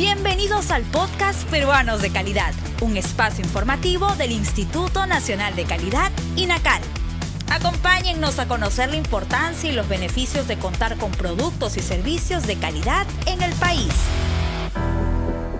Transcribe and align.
Bienvenidos 0.00 0.70
al 0.70 0.82
podcast 0.84 1.46
Peruanos 1.50 2.00
de 2.00 2.10
Calidad, 2.10 2.54
un 2.80 2.96
espacio 2.96 3.44
informativo 3.44 4.14
del 4.16 4.32
Instituto 4.32 5.04
Nacional 5.04 5.54
de 5.56 5.64
Calidad, 5.64 6.10
INACAL. 6.36 6.80
Acompáñennos 7.50 8.38
a 8.38 8.48
conocer 8.48 8.88
la 8.88 8.96
importancia 8.96 9.70
y 9.70 9.74
los 9.74 9.86
beneficios 9.90 10.48
de 10.48 10.56
contar 10.56 10.96
con 10.96 11.10
productos 11.10 11.76
y 11.76 11.80
servicios 11.80 12.46
de 12.46 12.56
calidad 12.56 13.06
en 13.26 13.42
el 13.42 13.52
país. 13.56 13.92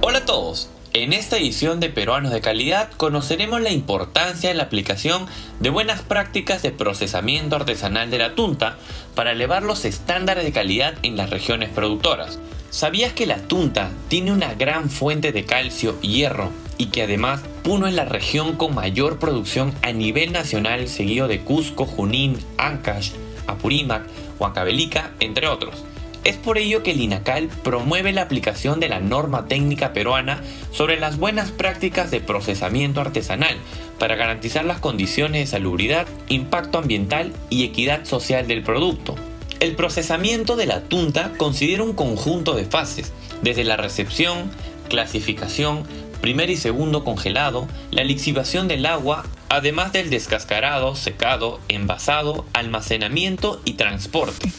Hola 0.00 0.20
a 0.20 0.24
todos. 0.24 0.70
En 0.94 1.14
esta 1.14 1.38
edición 1.38 1.80
de 1.80 1.88
Peruanos 1.88 2.32
de 2.32 2.42
Calidad 2.42 2.90
conoceremos 2.98 3.62
la 3.62 3.70
importancia 3.70 4.50
de 4.50 4.54
la 4.54 4.64
aplicación 4.64 5.26
de 5.58 5.70
buenas 5.70 6.02
prácticas 6.02 6.60
de 6.60 6.70
procesamiento 6.70 7.56
artesanal 7.56 8.10
de 8.10 8.18
la 8.18 8.34
tunta 8.34 8.76
para 9.14 9.32
elevar 9.32 9.62
los 9.62 9.86
estándares 9.86 10.44
de 10.44 10.52
calidad 10.52 10.92
en 11.02 11.16
las 11.16 11.30
regiones 11.30 11.70
productoras. 11.70 12.38
¿Sabías 12.68 13.14
que 13.14 13.24
la 13.24 13.38
tunta 13.38 13.90
tiene 14.08 14.32
una 14.32 14.52
gran 14.52 14.90
fuente 14.90 15.32
de 15.32 15.46
calcio 15.46 15.96
y 16.02 16.12
hierro 16.12 16.50
y 16.76 16.86
que 16.86 17.04
además 17.04 17.40
Puno 17.62 17.86
es 17.86 17.94
la 17.94 18.04
región 18.04 18.56
con 18.56 18.74
mayor 18.74 19.18
producción 19.18 19.74
a 19.80 19.92
nivel 19.92 20.32
nacional 20.32 20.88
seguido 20.88 21.26
de 21.26 21.40
Cusco, 21.40 21.86
Junín, 21.86 22.38
Ancash, 22.58 23.12
Apurímac, 23.46 24.02
Huancavelica, 24.38 25.12
entre 25.20 25.48
otros? 25.48 25.84
Es 26.24 26.36
por 26.36 26.56
ello 26.56 26.84
que 26.84 26.92
el 26.92 27.00
INACAL 27.00 27.48
promueve 27.64 28.12
la 28.12 28.22
aplicación 28.22 28.78
de 28.78 28.88
la 28.88 29.00
norma 29.00 29.48
técnica 29.48 29.92
peruana 29.92 30.40
sobre 30.70 31.00
las 31.00 31.16
buenas 31.18 31.50
prácticas 31.50 32.12
de 32.12 32.20
procesamiento 32.20 33.00
artesanal 33.00 33.56
para 33.98 34.14
garantizar 34.14 34.64
las 34.64 34.78
condiciones 34.78 35.40
de 35.40 35.46
salubridad, 35.48 36.06
impacto 36.28 36.78
ambiental 36.78 37.32
y 37.50 37.64
equidad 37.64 38.04
social 38.04 38.46
del 38.46 38.62
producto. 38.62 39.16
El 39.58 39.74
procesamiento 39.74 40.54
de 40.54 40.66
la 40.66 40.82
tunta 40.82 41.32
considera 41.36 41.82
un 41.82 41.92
conjunto 41.92 42.54
de 42.54 42.66
fases, 42.66 43.12
desde 43.42 43.64
la 43.64 43.76
recepción, 43.76 44.50
clasificación, 44.88 45.84
primer 46.20 46.50
y 46.50 46.56
segundo 46.56 47.02
congelado, 47.02 47.66
la 47.90 48.04
lixivación 48.04 48.68
del 48.68 48.86
agua, 48.86 49.24
además 49.48 49.92
del 49.92 50.08
descascarado, 50.08 50.94
secado, 50.94 51.58
envasado, 51.68 52.44
almacenamiento 52.52 53.60
y 53.64 53.74
transporte. 53.74 54.52